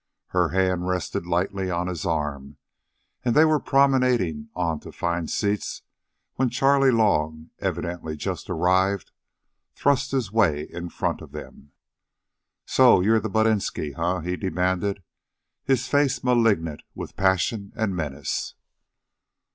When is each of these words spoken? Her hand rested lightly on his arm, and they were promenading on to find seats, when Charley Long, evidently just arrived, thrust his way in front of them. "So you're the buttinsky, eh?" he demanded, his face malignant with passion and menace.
Her 0.29 0.49
hand 0.49 0.87
rested 0.87 1.27
lightly 1.27 1.69
on 1.69 1.85
his 1.85 2.07
arm, 2.07 2.57
and 3.23 3.35
they 3.35 3.45
were 3.45 3.59
promenading 3.59 4.49
on 4.55 4.79
to 4.79 4.91
find 4.91 5.29
seats, 5.29 5.83
when 6.37 6.49
Charley 6.49 6.89
Long, 6.89 7.51
evidently 7.59 8.15
just 8.17 8.49
arrived, 8.49 9.11
thrust 9.75 10.09
his 10.09 10.31
way 10.31 10.63
in 10.63 10.89
front 10.89 11.21
of 11.21 11.33
them. 11.33 11.73
"So 12.65 12.99
you're 13.01 13.19
the 13.19 13.29
buttinsky, 13.29 13.93
eh?" 13.95 14.21
he 14.27 14.35
demanded, 14.37 15.03
his 15.65 15.87
face 15.87 16.23
malignant 16.23 16.81
with 16.95 17.15
passion 17.15 17.71
and 17.75 17.95
menace. 17.95 18.55